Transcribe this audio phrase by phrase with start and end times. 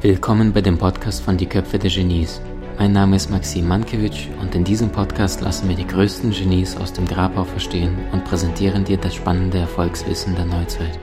[0.00, 2.40] Willkommen bei dem Podcast von Die Köpfe der Genies.
[2.78, 6.94] Mein Name ist Maxim Mankewitsch und in diesem Podcast lassen wir die größten Genies aus
[6.94, 10.98] dem Grabau verstehen und präsentieren dir das spannende Erfolgswissen der Neuzeit.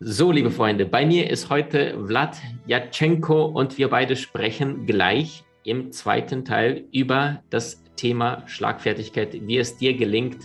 [0.00, 5.90] So, liebe Freunde, bei mir ist heute Vlad Jatschenko und wir beide sprechen gleich im
[5.90, 10.38] zweiten Teil über das Thema Schlagfertigkeit, wie es dir gelingt,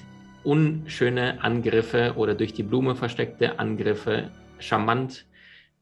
[0.43, 5.27] unschöne Angriffe oder durch die Blume versteckte Angriffe charmant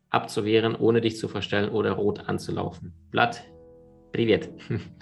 [0.09, 2.93] abzuwehren, ohne dich zu verstellen oder rot anzulaufen.
[3.11, 3.43] Blatt,
[4.11, 4.49] privet.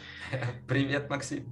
[0.67, 1.45] Privet, Maxim.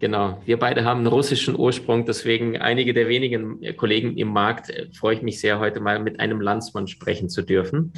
[0.00, 4.86] Genau, wir beide haben einen russischen Ursprung, deswegen einige der wenigen Kollegen im Markt äh,
[4.92, 7.92] freue ich mich sehr, heute mal mit einem Landsmann sprechen zu dürfen.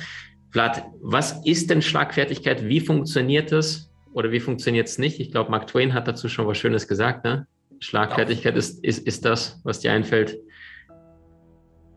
[0.51, 2.67] Vlad, was ist denn Schlagfertigkeit?
[2.67, 5.21] Wie funktioniert es oder wie funktioniert es nicht?
[5.21, 7.25] Ich glaube, Mark Twain hat dazu schon was Schönes gesagt.
[7.25, 7.47] Ne?
[7.79, 10.39] Schlagfertigkeit ist, ist, ist das, was dir einfällt,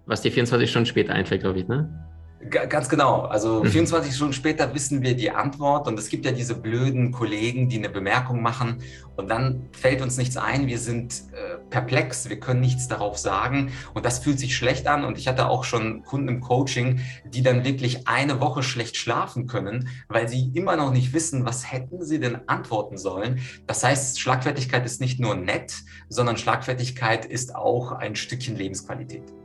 [0.06, 2.13] was dir 24 Stunden später einfällt, glaube ich, ne?
[2.50, 3.22] Ganz genau.
[3.22, 4.16] Also 24 mhm.
[4.16, 7.90] Stunden später wissen wir die Antwort und es gibt ja diese blöden Kollegen, die eine
[7.90, 8.82] Bemerkung machen
[9.16, 10.68] und dann fällt uns nichts ein.
[10.68, 15.06] Wir sind äh, perplex, wir können nichts darauf sagen und das fühlt sich schlecht an
[15.06, 19.48] und ich hatte auch schon Kunden im Coaching, die dann wirklich eine Woche schlecht schlafen
[19.48, 23.40] können, weil sie immer noch nicht wissen, was hätten sie denn antworten sollen.
[23.68, 25.74] Das heißt, Schlagfertigkeit ist nicht nur nett,
[26.10, 29.43] sondern Schlagfertigkeit ist auch ein Stückchen Lebensqualität.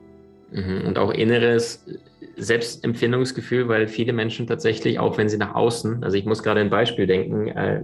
[0.51, 0.87] Mhm.
[0.87, 1.85] Und auch inneres
[2.37, 6.71] Selbstempfindungsgefühl, weil viele Menschen tatsächlich, auch wenn sie nach außen, also ich muss gerade ein
[6.71, 7.83] Beispiel denken, äh,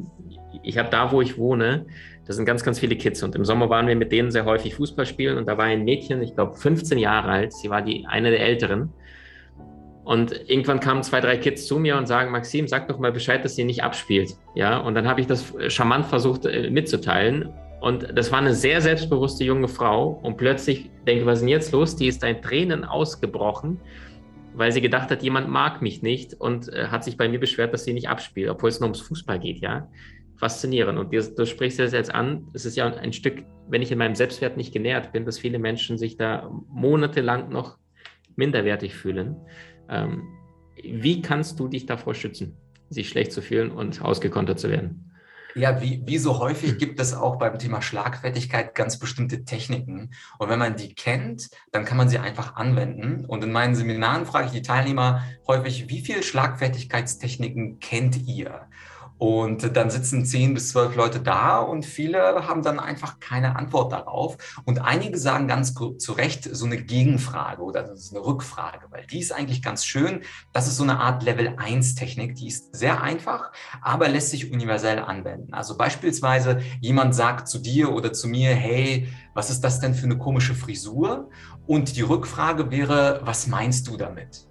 [0.63, 1.87] ich habe da, wo ich wohne,
[2.27, 4.77] da sind ganz, ganz viele Kids und im Sommer waren wir mit denen sehr häufig
[4.77, 8.07] Fußball spielen und da war ein Mädchen, ich glaube 15 Jahre alt, sie war die
[8.07, 8.93] eine der Älteren.
[10.05, 13.43] Und irgendwann kamen zwei, drei Kids zu mir und sagen, Maxim, sag doch mal Bescheid,
[13.43, 14.37] dass sie nicht abspielt.
[14.55, 17.49] Ja, und dann habe ich das charmant versucht äh, mitzuteilen.
[17.85, 20.19] Und das war eine sehr selbstbewusste junge Frau.
[20.23, 21.97] Und plötzlich denke, was ist denn jetzt los?
[21.97, 23.81] Die ist in Tränen ausgebrochen
[24.55, 27.75] weil sie gedacht hat, jemand mag mich nicht und äh, hat sich bei mir beschwert,
[27.75, 29.89] dass sie nicht abspielt, obwohl es nur ums Fußball geht, ja.
[30.37, 30.99] Faszinierend.
[30.99, 33.99] Und du, du sprichst das jetzt an, es ist ja ein Stück, wenn ich in
[33.99, 37.79] meinem Selbstwert nicht genährt bin, dass viele Menschen sich da monatelang noch
[38.37, 39.37] minderwertig fühlen.
[39.89, 40.25] Ähm,
[40.83, 42.57] wie kannst du dich davor schützen,
[42.91, 45.13] sich schlecht zu fühlen und ausgekontert zu werden?
[45.55, 50.11] Ja, wie, wie so häufig gibt es auch beim Thema Schlagfertigkeit ganz bestimmte Techniken.
[50.39, 53.25] Und wenn man die kennt, dann kann man sie einfach anwenden.
[53.25, 58.69] Und in meinen Seminaren frage ich die Teilnehmer häufig, wie viele Schlagfertigkeitstechniken kennt ihr?
[59.17, 63.93] Und dann sitzen zehn bis zwölf Leute da und viele haben dann einfach keine Antwort
[63.93, 64.37] darauf.
[64.65, 69.21] Und einige sagen ganz zu Recht so eine Gegenfrage oder ist eine Rückfrage, weil die
[69.21, 70.23] ist eigentlich ganz schön.
[70.53, 74.53] Das ist so eine Art Level 1 Technik, die ist sehr einfach, aber lässt sich
[74.53, 75.55] universell anwenden.
[75.55, 80.07] Also beispielsweise jemand sagt zu dir oder zu mir, hey, was ist das denn für
[80.07, 81.31] eine komische Frisur?
[81.67, 84.47] Und die Rückfrage wäre, was meinst du damit?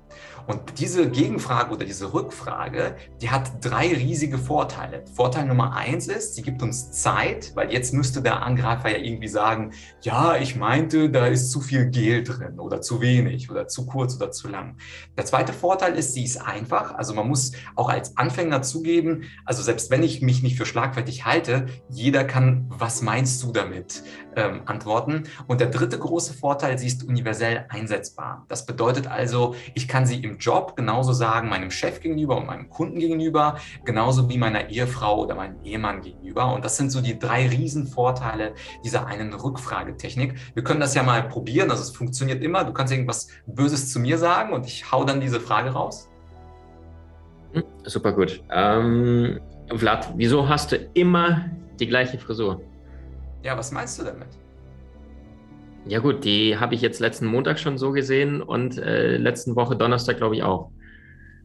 [0.47, 5.05] Und diese Gegenfrage oder diese Rückfrage, die hat drei riesige Vorteile.
[5.13, 9.29] Vorteil Nummer eins ist, sie gibt uns Zeit, weil jetzt müsste der Angreifer ja irgendwie
[9.29, 9.71] sagen,
[10.01, 14.15] ja, ich meinte, da ist zu viel Gel drin oder zu wenig oder zu kurz
[14.17, 14.77] oder zu lang.
[15.17, 16.93] Der zweite Vorteil ist, sie ist einfach.
[16.93, 21.25] Also man muss auch als Anfänger zugeben, also selbst wenn ich mich nicht für schlagfertig
[21.25, 24.03] halte, jeder kann, was meinst du damit,
[24.35, 25.23] ähm, antworten.
[25.47, 28.45] Und der dritte große Vorteil, sie ist universell einsetzbar.
[28.49, 32.69] Das bedeutet also, ich kann sie im Job genauso sagen meinem Chef gegenüber und meinem
[32.69, 36.53] Kunden gegenüber, genauso wie meiner Ehefrau oder meinem Ehemann gegenüber.
[36.53, 40.35] Und das sind so die drei Riesenvorteile dieser einen Rückfragetechnik.
[40.53, 41.71] Wir können das ja mal probieren.
[41.71, 42.63] Also es funktioniert immer.
[42.63, 46.09] Du kannst irgendwas Böses zu mir sagen und ich hau dann diese Frage raus.
[47.53, 48.43] Hm, super gut.
[48.51, 49.39] Ähm,
[49.75, 52.61] Vlad, wieso hast du immer die gleiche Frisur?
[53.43, 54.27] Ja, was meinst du damit?
[55.85, 59.75] Ja gut, die habe ich jetzt letzten Montag schon so gesehen und äh, letzten Woche
[59.75, 60.71] Donnerstag glaube ich auch.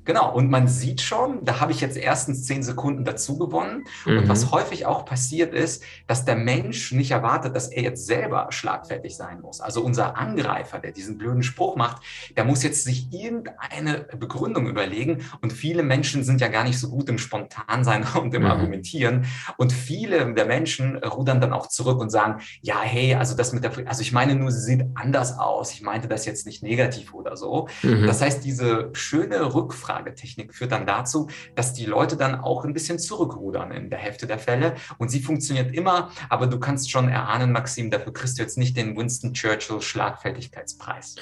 [0.09, 3.85] Genau, und man sieht schon, da habe ich jetzt erstens zehn Sekunden dazu gewonnen.
[4.07, 4.21] Mhm.
[4.21, 8.47] Und was häufig auch passiert ist, dass der Mensch nicht erwartet, dass er jetzt selber
[8.49, 9.61] schlagfertig sein muss.
[9.61, 12.01] Also unser Angreifer, der diesen blöden Spruch macht,
[12.39, 15.19] der muss jetzt sich irgendeine Begründung überlegen.
[15.43, 18.51] Und viele Menschen sind ja gar nicht so gut im Spontansein und im mhm.
[18.51, 19.27] Argumentieren.
[19.59, 23.63] Und viele der Menschen rudern dann auch zurück und sagen, ja, hey, also das mit
[23.63, 25.71] der, also ich meine nur, sie sieht anders aus.
[25.75, 27.69] Ich meinte das jetzt nicht negativ oder so.
[27.83, 28.07] Mhm.
[28.07, 32.73] Das heißt, diese schöne Rückfrage, Umfragetechnik führt dann dazu, dass die Leute dann auch ein
[32.73, 34.75] bisschen zurückrudern in der Hälfte der Fälle.
[34.99, 38.77] Und sie funktioniert immer, aber du kannst schon erahnen, Maxim, dafür kriegst du jetzt nicht
[38.77, 41.17] den Winston Churchill Schlagfertigkeitspreis.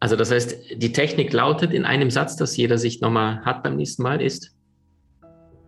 [0.00, 3.76] Also das heißt, die Technik lautet in einem Satz, dass jeder sich nochmal hat beim
[3.76, 4.54] nächsten Mal, ist?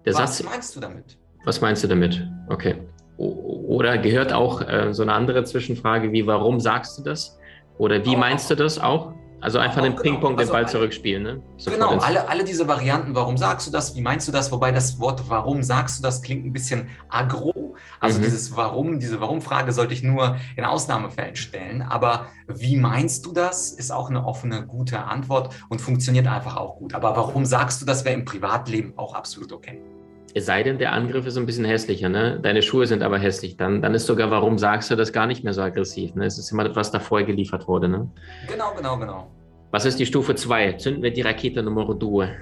[0.05, 1.19] Der Was Satz, meinst du damit?
[1.45, 2.27] Was meinst du damit?
[2.49, 2.77] Okay.
[3.17, 7.39] Oder gehört auch äh, so eine andere Zwischenfrage wie, warum sagst du das?
[7.79, 9.15] Oder wie meinst du das auch?
[9.45, 10.03] Also einfach den genau.
[10.03, 11.23] Ping-Pong, den also Ball zurückspielen.
[11.23, 11.43] Ne?
[11.67, 14.51] genau, alle, alle diese Varianten, warum sagst du das, wie meinst du das?
[14.51, 17.77] Wobei das Wort warum sagst du das klingt ein bisschen agro.
[18.01, 18.23] Also mhm.
[18.25, 21.83] dieses Warum, diese Warum-Frage sollte ich nur in Ausnahmefällen stellen.
[21.83, 26.77] Aber wie meinst du das, ist auch eine offene, gute Antwort und funktioniert einfach auch
[26.77, 26.95] gut.
[26.95, 29.79] Aber warum sagst du das, wäre im Privatleben auch absolut okay.
[30.37, 32.41] Es sei denn, der Angriff ist ein bisschen hässlicher, ne?
[32.43, 33.57] Deine Schuhe sind aber hässlich.
[33.57, 36.17] Dann, dann ist sogar, warum sagst du das gar nicht mehr so aggressiv?
[36.17, 36.27] Ne?
[36.27, 38.11] Es ist immer etwas davor geliefert wurde, ne?
[38.49, 39.31] Genau, genau, genau.
[39.71, 40.73] Was ist die Stufe 2?
[40.73, 42.37] Zünden wir die Rakete Nummer 2.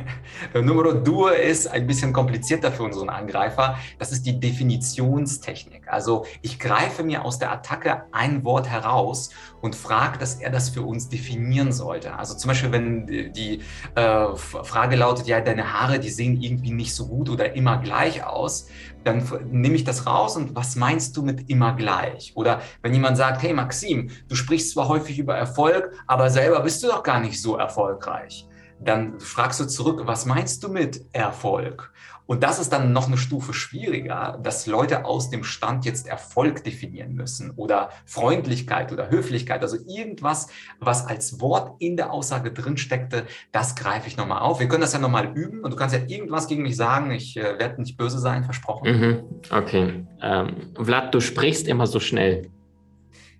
[0.54, 3.78] Nummer 2 ist ein bisschen komplizierter für unseren Angreifer.
[3.98, 5.88] Das ist die Definitionstechnik.
[5.88, 9.30] Also ich greife mir aus der Attacke ein Wort heraus
[9.60, 12.16] und frage, dass er das für uns definieren sollte.
[12.16, 13.60] Also zum Beispiel, wenn die
[13.94, 18.24] äh, Frage lautet, ja, deine Haare, die sehen irgendwie nicht so gut oder immer gleich
[18.24, 18.68] aus,
[19.04, 22.32] dann nehme ich das raus und was meinst du mit immer gleich?
[22.36, 26.82] Oder wenn jemand sagt, hey Maxim, du sprichst zwar häufig über Erfolg, aber selber bist
[26.82, 28.46] du doch gar nicht so erfolgreich
[28.84, 31.92] dann fragst du zurück, was meinst du mit Erfolg?
[32.26, 36.62] Und das ist dann noch eine Stufe schwieriger, dass Leute aus dem Stand jetzt Erfolg
[36.64, 40.46] definieren müssen oder Freundlichkeit oder Höflichkeit, also irgendwas,
[40.78, 44.60] was als Wort in der Aussage drinsteckte, das greife ich nochmal auf.
[44.60, 47.10] Wir können das ja nochmal üben und du kannst ja irgendwas gegen mich sagen.
[47.10, 48.90] Ich äh, werde nicht böse sein, versprochen.
[48.90, 49.24] Mhm.
[49.50, 50.06] Okay.
[50.22, 52.48] Ähm, Vlad, du sprichst immer so schnell.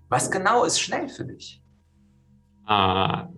[0.09, 1.61] Was genau ist schnell für dich?
[2.65, 3.29] Ah.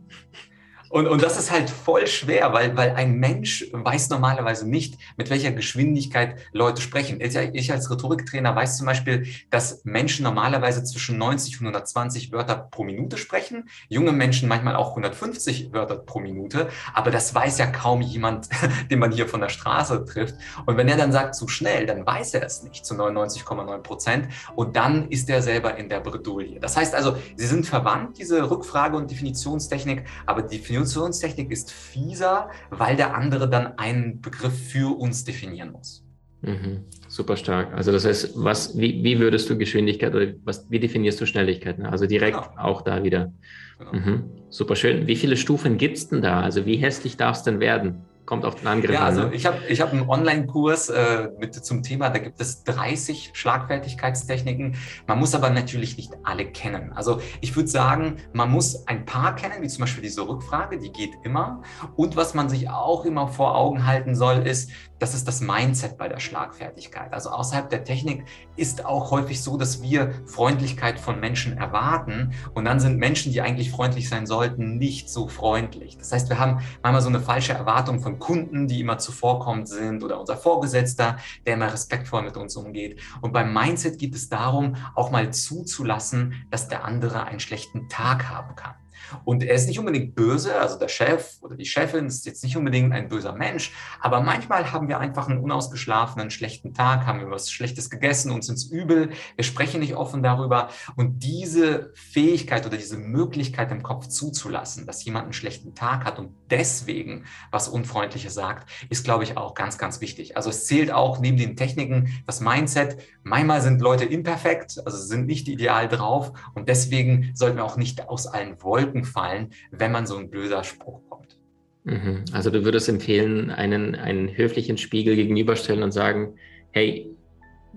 [0.96, 5.30] Und, und das ist halt voll schwer, weil, weil ein Mensch weiß normalerweise nicht, mit
[5.30, 7.20] welcher Geschwindigkeit Leute sprechen.
[7.20, 12.86] Ich als Rhetoriktrainer weiß zum Beispiel, dass Menschen normalerweise zwischen 90 und 120 Wörter pro
[12.86, 13.68] Minute sprechen.
[13.90, 16.70] Junge Menschen manchmal auch 150 Wörter pro Minute.
[16.94, 18.48] Aber das weiß ja kaum jemand,
[18.90, 20.36] den man hier von der Straße trifft.
[20.66, 24.30] Und wenn er dann sagt zu schnell, dann weiß er es nicht zu 99,9 Prozent.
[24.56, 26.62] Und dann ist er selber in der Bredouille.
[26.62, 32.50] Das heißt also, sie sind verwandt, diese Rückfrage- und Definitionstechnik, aber Definition Definitionstechnik ist fieser,
[32.70, 36.04] weil der andere dann einen Begriff für uns definieren muss.
[36.42, 36.84] Mhm.
[37.08, 37.74] Super stark.
[37.74, 41.80] Also das heißt, was, wie, wie würdest du Geschwindigkeit oder was, wie definierst du Schnelligkeit?
[41.80, 41.92] Ne?
[41.92, 42.62] Also direkt genau.
[42.62, 43.34] auch da wieder.
[43.80, 43.94] Genau.
[43.94, 44.24] Mhm.
[44.50, 45.08] Super schön.
[45.08, 46.42] Wie viele Stufen gibt es denn da?
[46.42, 48.06] Also wie hässlich darf es denn werden?
[48.26, 49.06] Kommt auf den Angriff ja, an.
[49.06, 49.34] Also ne?
[49.34, 54.76] ich habe ich hab einen Online-Kurs äh, zum Thema, da gibt es 30 Schlagfertigkeitstechniken.
[55.06, 56.92] Man muss aber natürlich nicht alle kennen.
[56.94, 60.92] Also ich würde sagen, man muss ein paar kennen, wie zum Beispiel diese Rückfrage, die
[60.92, 61.62] geht immer.
[61.96, 65.98] Und was man sich auch immer vor Augen halten soll, ist, das ist das Mindset
[65.98, 67.14] bei der Schlagfertigkeit.
[67.14, 68.26] Also außerhalb der Technik
[68.56, 73.42] ist auch häufig so, dass wir Freundlichkeit von Menschen erwarten und dann sind Menschen, die
[73.42, 75.98] eigentlich freundlich sein sollten, nicht so freundlich.
[75.98, 80.04] Das heißt, wir haben manchmal so eine falsche Erwartung von Kunden, die immer zuvorkommend sind
[80.04, 83.00] oder unser Vorgesetzter, der immer respektvoll mit uns umgeht.
[83.22, 88.30] Und beim Mindset geht es darum, auch mal zuzulassen, dass der andere einen schlechten Tag
[88.30, 88.76] haben kann.
[89.24, 92.58] Und er ist nicht unbedingt böse, also der Chef oder die Chefin ist jetzt nicht
[92.58, 97.30] unbedingt ein böser Mensch, aber manchmal haben wir einfach einen unausgeschlafenen, schlechten Tag, haben wir
[97.30, 100.70] was Schlechtes gegessen, uns ins Übel, wir sprechen nicht offen darüber.
[100.96, 106.20] Und diese Fähigkeit oder diese Möglichkeit im Kopf zuzulassen, dass jemand einen schlechten Tag hat
[106.20, 110.38] und deswegen was Unfreundliches sagt, ist, glaube ich, auch ganz, ganz wichtig.
[110.38, 112.98] Also es zählt auch neben den Techniken das Mindset.
[113.24, 118.08] Manchmal sind Leute imperfekt, also sind nicht ideal drauf und deswegen sollten wir auch nicht
[118.10, 121.38] aus allen Wolken Wolken fallen, wenn man so ein blöder Spruch kommt.
[121.84, 122.26] Mhm.
[122.32, 126.36] Also du würdest empfehlen, einen, einen höflichen Spiegel gegenüberstellen und sagen,
[126.72, 127.12] hey,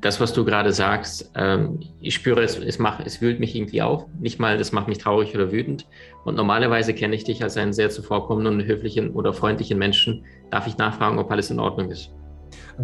[0.00, 3.82] das, was du gerade sagst, ähm, ich spüre, es, es, macht, es wühlt mich irgendwie
[3.82, 4.06] auf.
[4.20, 5.88] Nicht mal, das macht mich traurig oder wütend.
[6.24, 10.24] Und normalerweise kenne ich dich als einen sehr zuvorkommenden, höflichen oder freundlichen Menschen.
[10.50, 12.12] Darf ich nachfragen, ob alles in Ordnung ist?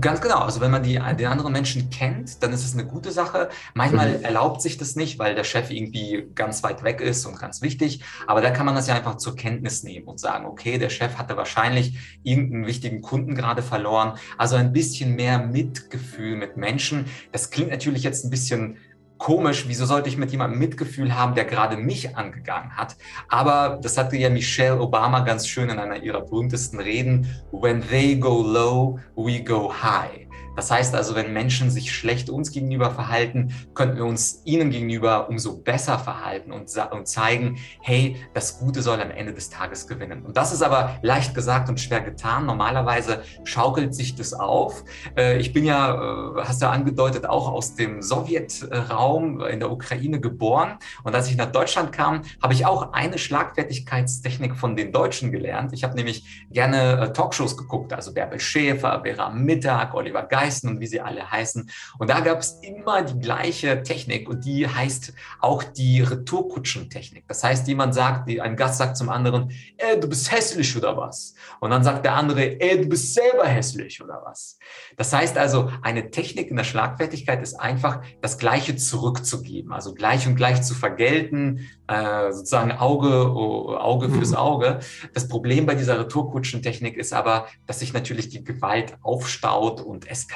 [0.00, 0.38] Ganz genau.
[0.38, 3.48] Also wenn man die, den anderen Menschen kennt, dann ist es eine gute Sache.
[3.74, 4.24] Manchmal mhm.
[4.24, 8.02] erlaubt sich das nicht, weil der Chef irgendwie ganz weit weg ist und ganz wichtig.
[8.26, 11.16] Aber da kann man das ja einfach zur Kenntnis nehmen und sagen, okay, der Chef
[11.16, 14.18] hatte wahrscheinlich irgendeinen wichtigen Kunden gerade verloren.
[14.38, 17.06] Also ein bisschen mehr Mitgefühl mit Menschen.
[17.32, 18.78] Das klingt natürlich jetzt ein bisschen
[19.18, 22.96] komisch, wieso sollte ich mit jemandem Mitgefühl haben, der gerade mich angegangen hat?
[23.28, 28.16] Aber das hatte ja Michelle Obama ganz schön in einer ihrer berühmtesten Reden, When they
[28.16, 30.23] go low, we go high.
[30.56, 35.28] Das heißt also, wenn Menschen sich schlecht uns gegenüber verhalten, könnten wir uns ihnen gegenüber
[35.28, 40.24] umso besser verhalten und, und, zeigen, hey, das Gute soll am Ende des Tages gewinnen.
[40.24, 42.46] Und das ist aber leicht gesagt und schwer getan.
[42.46, 44.84] Normalerweise schaukelt sich das auf.
[45.16, 49.70] Äh, ich bin ja, äh, hast du ja angedeutet, auch aus dem Sowjetraum in der
[49.70, 50.78] Ukraine geboren.
[51.02, 55.72] Und als ich nach Deutschland kam, habe ich auch eine Schlagfertigkeitstechnik von den Deutschen gelernt.
[55.72, 60.68] Ich habe nämlich gerne äh, Talkshows geguckt, also Bärbel Schäfer, Vera Mittag, Oliver Geil leisten
[60.68, 61.70] und wie sie alle heißen.
[61.98, 67.24] Und da gab es immer die gleiche Technik und die heißt auch die Retourkutschentechnik.
[67.28, 71.34] Das heißt, jemand sagt, ein Gast sagt zum anderen, ey, du bist hässlich oder was?
[71.60, 74.58] Und dann sagt der andere, ey, du bist selber hässlich oder was?
[74.96, 80.26] Das heißt also, eine Technik in der Schlagfertigkeit ist einfach, das Gleiche zurückzugeben, also gleich
[80.26, 84.36] und gleich zu vergelten, äh, sozusagen Auge, Auge fürs mhm.
[84.36, 84.80] Auge.
[85.12, 90.33] Das Problem bei dieser Retourkutschentechnik ist aber, dass sich natürlich die Gewalt aufstaut und eskaliert.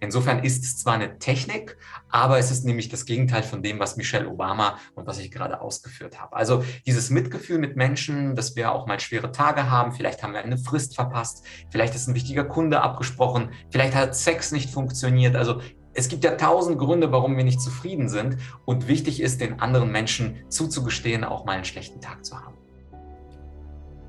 [0.00, 1.76] Insofern ist es zwar eine Technik,
[2.08, 5.60] aber es ist nämlich das Gegenteil von dem, was Michelle Obama und was ich gerade
[5.60, 6.36] ausgeführt habe.
[6.36, 10.42] Also dieses Mitgefühl mit Menschen, dass wir auch mal schwere Tage haben, vielleicht haben wir
[10.42, 15.36] eine Frist verpasst, vielleicht ist ein wichtiger Kunde abgesprochen, vielleicht hat Sex nicht funktioniert.
[15.36, 15.60] Also
[15.96, 18.36] es gibt ja tausend Gründe, warum wir nicht zufrieden sind.
[18.66, 22.65] Und wichtig ist, den anderen Menschen zuzugestehen, auch mal einen schlechten Tag zu haben.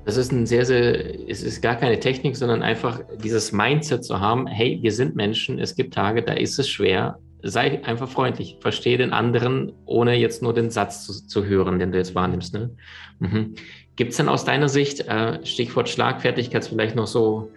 [0.08, 4.18] Das ist ein sehr, sehr, es ist gar keine Technik, sondern einfach dieses Mindset zu
[4.20, 7.18] haben, hey, wir sind Menschen, es gibt Tage, da ist es schwer.
[7.42, 11.92] Sei einfach freundlich, verstehe den anderen, ohne jetzt nur den Satz zu, zu hören, den
[11.92, 12.54] du jetzt wahrnimmst.
[12.54, 12.70] Ne?
[13.18, 13.54] Mhm.
[13.96, 17.50] Gibt es denn aus deiner Sicht, äh, Stichwort Schlagfertigkeit, vielleicht noch so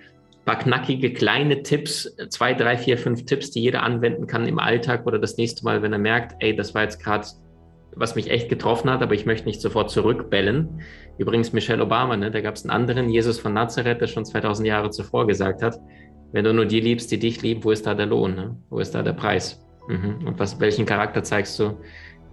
[0.43, 5.07] paar knackige kleine Tipps, zwei, drei, vier, fünf Tipps, die jeder anwenden kann im Alltag
[5.07, 7.25] oder das nächste Mal, wenn er merkt, ey, das war jetzt gerade,
[7.95, 10.81] was mich echt getroffen hat, aber ich möchte nicht sofort zurückbellen.
[11.17, 14.67] Übrigens Michelle Obama, ne, da gab es einen anderen Jesus von Nazareth, der schon 2000
[14.67, 15.79] Jahre zuvor gesagt hat,
[16.31, 18.35] wenn du nur die liebst, die dich lieben, wo ist da der Lohn?
[18.35, 18.55] Ne?
[18.69, 19.65] Wo ist da der Preis?
[19.87, 20.27] Mhm.
[20.27, 21.77] Und was, welchen Charakter zeigst du,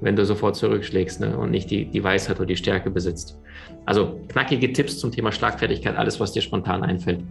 [0.01, 1.37] wenn du sofort zurückschlägst ne?
[1.37, 3.41] und nicht die, die Weisheit oder die Stärke besitzt?
[3.87, 7.25] Also knackige Tipps zum Thema Schlagfertigkeit, alles, was dir spontan einfällt.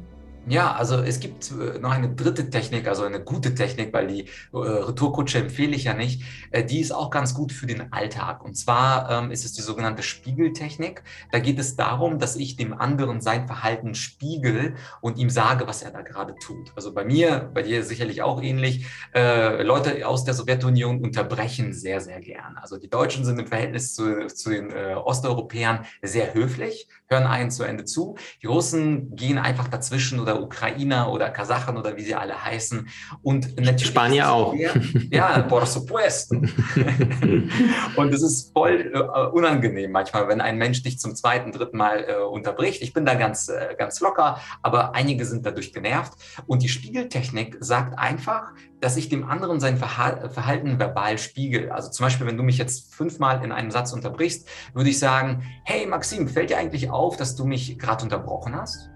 [0.49, 4.21] Ja, also es gibt äh, noch eine dritte Technik, also eine gute Technik, weil die
[4.53, 6.23] äh, Retourkutsche empfehle ich ja nicht.
[6.51, 8.45] Äh, die ist auch ganz gut für den Alltag.
[8.45, 11.03] Und zwar ähm, ist es die sogenannte Spiegeltechnik.
[11.33, 15.81] Da geht es darum, dass ich dem anderen sein Verhalten spiegel und ihm sage, was
[15.81, 16.71] er da gerade tut.
[16.77, 18.85] Also bei mir, bei dir sicherlich auch ähnlich.
[19.13, 22.55] Äh, Leute aus der Sowjetunion unterbrechen sehr, sehr gern.
[22.55, 27.51] Also die Deutschen sind im Verhältnis zu, zu den äh, Osteuropäern sehr höflich, hören einen
[27.51, 28.15] zu Ende zu.
[28.41, 32.87] Die Russen gehen einfach dazwischen oder Ukrainer oder Kasachen oder wie sie alle heißen.
[33.21, 34.53] Und natürlich Spanier auch.
[34.55, 34.73] Sehr,
[35.11, 36.35] ja, por supuesto.
[37.95, 42.05] und es ist voll äh, unangenehm manchmal, wenn ein Mensch dich zum zweiten, dritten Mal
[42.07, 42.81] äh, unterbricht.
[42.81, 46.13] Ich bin da ganz, äh, ganz locker, aber einige sind dadurch genervt.
[46.45, 51.71] Und die Spiegeltechnik sagt einfach, dass ich dem anderen sein Verhalten verbal spiegel.
[51.71, 55.43] Also zum Beispiel, wenn du mich jetzt fünfmal in einem Satz unterbrichst, würde ich sagen,
[55.63, 58.89] hey Maxim, fällt dir eigentlich auf, dass du mich gerade unterbrochen hast?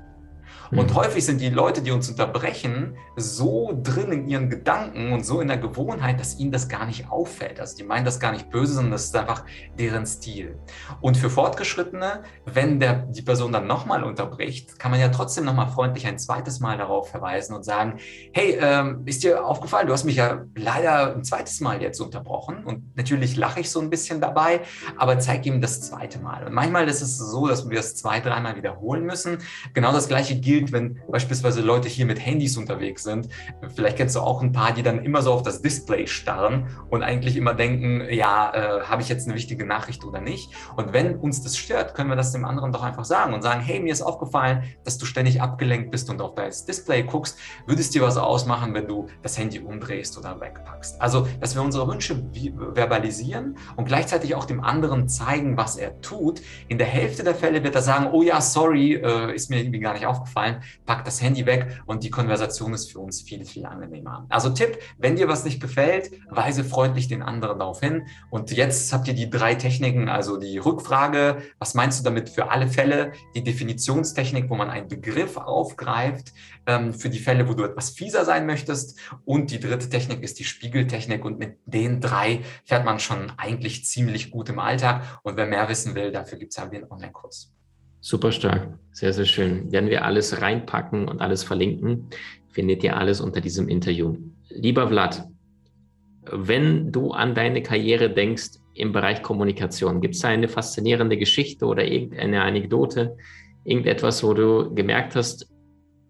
[0.72, 0.96] Und mhm.
[0.96, 5.50] häufig sind die Leute, die uns unterbrechen, so drin in ihren Gedanken und so in
[5.50, 7.60] der Gewohnheit, dass ihnen das gar nicht auffällt.
[7.60, 9.44] Also die meinen das gar nicht böse, sondern das ist einfach
[9.78, 10.58] deren Stil.
[11.02, 15.68] Und für Fortgeschrittene, wenn der, die Person dann nochmal unterbricht, kann man ja trotzdem nochmal
[15.68, 18.00] freundlich ein zweites Mal darauf verweisen und sagen,
[18.34, 22.64] hey, ähm, ist dir aufgefallen, du hast mich ja leider ein zweites Mal jetzt unterbrochen.
[22.64, 24.62] Und natürlich lache ich so ein bisschen dabei,
[24.98, 26.46] aber zeige ihm das zweite Mal.
[26.46, 29.40] Und manchmal ist es so, dass wir es zwei, dreimal wiederholen müssen.
[29.74, 33.30] Genau das gleiche gilt gilt, wenn beispielsweise Leute hier mit Handys unterwegs sind.
[33.76, 37.04] Vielleicht kennst du auch ein paar, die dann immer so auf das Display starren und
[37.04, 40.52] eigentlich immer denken, ja, äh, habe ich jetzt eine wichtige Nachricht oder nicht?
[40.76, 43.62] Und wenn uns das stört, können wir das dem anderen doch einfach sagen und sagen,
[43.62, 47.38] hey, mir ist aufgefallen, dass du ständig abgelenkt bist und auf das Display guckst.
[47.66, 51.02] Würde es dir was ausmachen, wenn du das Handy umdrehst oder wegpackst?
[51.02, 52.22] Also, dass wir unsere Wünsche
[52.74, 56.42] verbalisieren und gleichzeitig auch dem anderen zeigen, was er tut.
[56.68, 59.80] In der Hälfte der Fälle wird er sagen, oh ja, sorry, äh, ist mir irgendwie
[59.80, 63.46] gar nicht aufgefallen rein, pack das Handy weg und die Konversation ist für uns viel,
[63.46, 64.26] viel angenehmer.
[64.30, 68.08] Also Tipp, wenn dir was nicht gefällt, weise freundlich den anderen darauf hin.
[68.30, 72.50] Und jetzt habt ihr die drei Techniken, also die Rückfrage, was meinst du damit für
[72.50, 76.34] alle Fälle, die Definitionstechnik, wo man einen Begriff aufgreift,
[76.66, 79.00] ähm, für die Fälle, wo du etwas fieser sein möchtest.
[79.26, 81.26] Und die dritte Technik ist die Spiegeltechnik.
[81.26, 85.20] Und mit den drei fährt man schon eigentlich ziemlich gut im Alltag.
[85.24, 87.54] Und wer mehr wissen will, dafür gibt es ja den Online-Kurs.
[88.04, 89.72] Super stark, sehr, sehr schön.
[89.72, 92.08] Werden wir alles reinpacken und alles verlinken,
[92.50, 94.18] findet ihr alles unter diesem Interview.
[94.50, 95.24] Lieber Vlad,
[96.24, 101.66] wenn du an deine Karriere denkst im Bereich Kommunikation, gibt es da eine faszinierende Geschichte
[101.66, 103.18] oder irgendeine Anekdote,
[103.66, 105.48] irgendetwas, wo du gemerkt hast,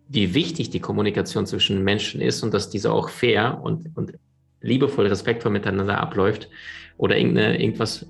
[0.07, 4.13] wie wichtig die Kommunikation zwischen Menschen ist und dass diese auch fair und, und
[4.61, 6.49] liebevoll, respektvoll miteinander abläuft
[6.97, 8.07] oder irgendwas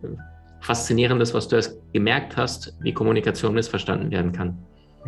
[0.61, 4.57] Faszinierendes, was du erst gemerkt hast, wie Kommunikation missverstanden werden kann?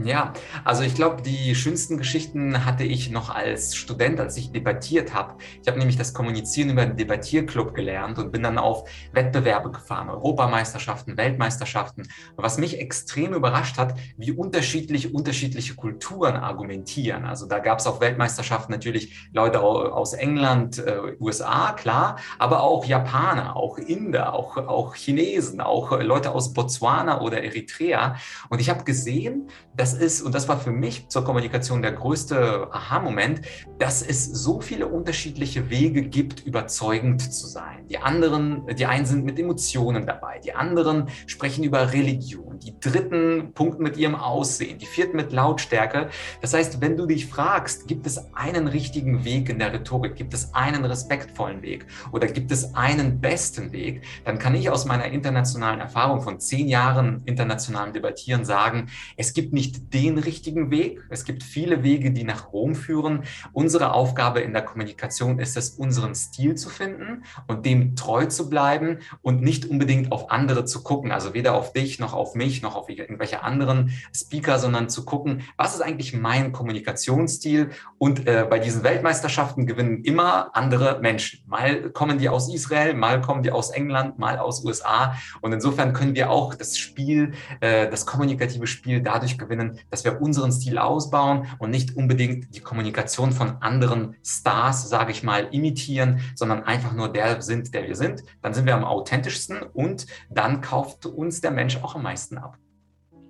[0.01, 0.33] Ja,
[0.63, 5.35] also ich glaube, die schönsten Geschichten hatte ich noch als Student, als ich debattiert habe.
[5.62, 10.09] Ich habe nämlich das Kommunizieren über den Debattierclub gelernt und bin dann auf Wettbewerbe gefahren,
[10.09, 12.07] Europameisterschaften, Weltmeisterschaften.
[12.38, 17.25] Was mich extrem überrascht hat, wie unterschiedlich unterschiedliche Kulturen argumentieren.
[17.25, 22.85] Also da gab es auf Weltmeisterschaften natürlich Leute aus England, äh, USA, klar, aber auch
[22.85, 28.15] Japaner, auch Inder, auch, auch Chinesen, auch Leute aus Botswana oder Eritrea.
[28.50, 31.91] Und ich habe gesehen, dass das ist, und das war für mich zur Kommunikation der
[31.91, 33.41] größte Aha-Moment,
[33.79, 37.85] dass es so viele unterschiedliche Wege gibt, überzeugend zu sein.
[37.89, 43.51] Die anderen, die einen sind mit Emotionen dabei, die anderen sprechen über Religion, die dritten
[43.53, 46.09] punkten mit ihrem Aussehen, die vierten mit Lautstärke.
[46.39, 50.33] Das heißt, wenn du dich fragst, gibt es einen richtigen Weg in der Rhetorik, gibt
[50.33, 55.07] es einen respektvollen Weg oder gibt es einen besten Weg, dann kann ich aus meiner
[55.07, 58.87] internationalen Erfahrung von zehn Jahren internationalem Debattieren sagen,
[59.17, 61.03] es gibt nicht nicht den richtigen Weg.
[61.09, 63.23] Es gibt viele Wege, die nach Rom führen.
[63.53, 68.49] Unsere Aufgabe in der Kommunikation ist es, unseren Stil zu finden und dem treu zu
[68.49, 71.11] bleiben und nicht unbedingt auf andere zu gucken.
[71.11, 75.43] Also weder auf dich noch auf mich noch auf irgendwelche anderen Speaker, sondern zu gucken,
[75.57, 77.69] was ist eigentlich mein Kommunikationsstil?
[77.97, 81.43] Und äh, bei diesen Weltmeisterschaften gewinnen immer andere Menschen.
[81.47, 85.15] Mal kommen die aus Israel, mal kommen die aus England, mal aus USA.
[85.41, 90.03] Und insofern können wir auch das Spiel, äh, das kommunikative Spiel dadurch gewinnen, können, dass
[90.03, 95.48] wir unseren Stil ausbauen und nicht unbedingt die Kommunikation von anderen Stars, sage ich mal,
[95.51, 98.24] imitieren, sondern einfach nur der sind, der wir sind.
[98.41, 102.58] Dann sind wir am authentischsten und dann kauft uns der Mensch auch am meisten ab.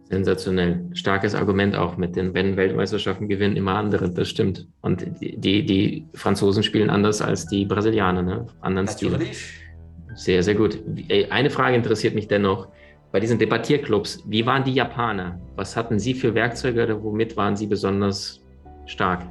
[0.10, 0.86] Sensationell.
[0.94, 4.68] Starkes Argument auch mit den, wenn Weltmeisterschaften gewinnen, immer andere, das stimmt.
[4.82, 8.46] Und die, die Franzosen spielen anders als die Brasilianer, ne?
[8.62, 9.38] Anderen Natürlich.
[9.38, 9.60] Stil.
[10.16, 10.78] Sehr, sehr gut.
[11.32, 12.68] Eine Frage interessiert mich dennoch
[13.14, 15.40] bei diesen Debattierclubs, wie waren die Japaner?
[15.56, 18.44] Was hatten sie für Werkzeuge oder womit waren sie besonders
[18.88, 19.30] stark?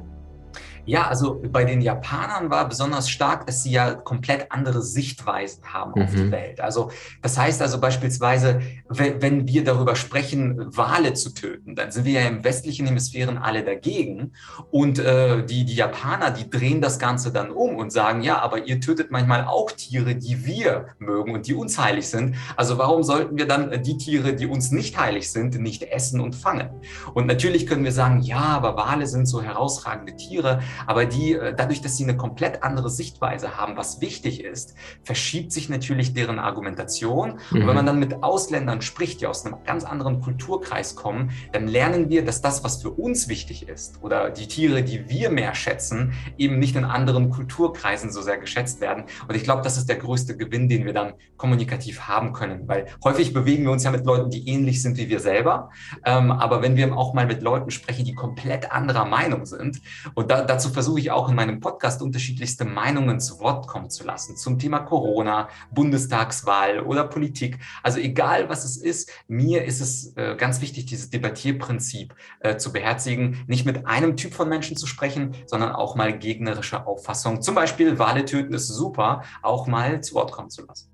[0.85, 5.93] Ja, also bei den Japanern war besonders stark, dass sie ja komplett andere Sichtweisen haben
[5.95, 6.01] mhm.
[6.03, 6.31] auf die mhm.
[6.31, 6.59] Welt.
[6.59, 12.21] Also das heißt also beispielsweise, wenn wir darüber sprechen, Wale zu töten, dann sind wir
[12.21, 14.33] ja im westlichen Hemisphären alle dagegen.
[14.71, 18.65] Und äh, die, die Japaner, die drehen das Ganze dann um und sagen, ja, aber
[18.65, 22.35] ihr tötet manchmal auch Tiere, die wir mögen und die uns heilig sind.
[22.57, 26.35] Also warum sollten wir dann die Tiere, die uns nicht heilig sind, nicht essen und
[26.35, 26.69] fangen?
[27.13, 31.53] Und natürlich können wir sagen, ja, aber Wale sind so herausragende Tiere aber die, äh,
[31.55, 36.39] dadurch, dass sie eine komplett andere Sichtweise haben, was wichtig ist, verschiebt sich natürlich deren
[36.39, 37.29] Argumentation.
[37.29, 37.35] Mhm.
[37.35, 37.73] Und wenn mhm.
[37.73, 42.25] man dann mit Ausländern spricht, die aus einem ganz anderen Kulturkreis kommen, dann lernen wir,
[42.25, 46.59] dass das, was für uns wichtig ist oder die Tiere, die wir mehr schätzen, eben
[46.59, 49.05] nicht in anderen Kulturkreisen so sehr geschätzt werden.
[49.27, 52.85] Und ich glaube, das ist der größte Gewinn, den wir dann kommunikativ haben können, weil
[53.03, 55.71] häufig bewegen wir uns ja mit Leuten, die ähnlich sind wie wir selber.
[56.05, 59.81] Ähm, aber wenn wir auch mal mit Leuten sprechen, die komplett anderer Meinung sind
[60.13, 64.03] und da, dazu versuche ich auch in meinem Podcast unterschiedlichste Meinungen zu Wort kommen zu
[64.03, 67.59] lassen zum Thema Corona, Bundestagswahl oder Politik.
[67.81, 72.71] Also egal, was es ist, mir ist es äh, ganz wichtig, dieses Debattierprinzip äh, zu
[72.71, 77.41] beherzigen, nicht mit einem Typ von Menschen zu sprechen, sondern auch mal gegnerische Auffassungen.
[77.41, 80.89] Zum Beispiel Wale töten ist super, auch mal zu Wort kommen zu lassen.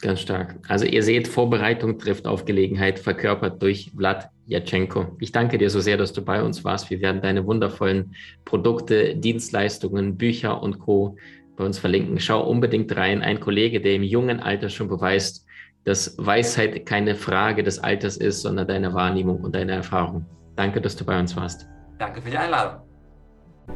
[0.00, 0.60] Ganz stark.
[0.68, 5.16] Also ihr seht, Vorbereitung trifft auf Gelegenheit, verkörpert durch Vlad Jatschenko.
[5.20, 6.90] Ich danke dir so sehr, dass du bei uns warst.
[6.90, 11.16] Wir werden deine wundervollen Produkte, Dienstleistungen, Bücher und Co.
[11.56, 12.18] bei uns verlinken.
[12.18, 13.22] Schau unbedingt rein.
[13.22, 15.44] Ein Kollege, der im jungen Alter schon beweist,
[15.84, 20.24] dass Weisheit keine Frage des Alters ist, sondern deine Wahrnehmung und deine Erfahrung.
[20.56, 21.66] Danke, dass du bei uns warst.
[21.98, 22.80] Danke für die Einladung.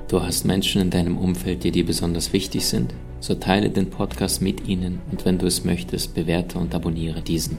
[0.08, 2.94] Du hast Menschen in deinem Umfeld, die dir besonders wichtig sind?
[3.20, 7.58] So teile den Podcast mit ihnen und wenn du es möchtest, bewerte und abonniere diesen.